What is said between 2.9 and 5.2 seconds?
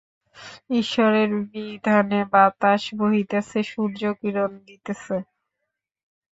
বহিতেছে, সূর্য কিরণ দিতেছে।